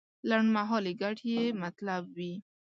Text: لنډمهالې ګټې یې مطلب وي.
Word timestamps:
لنډمهالې 0.29 0.93
ګټې 1.01 1.25
یې 1.37 1.43
مطلب 1.63 2.03
وي. 2.17 2.33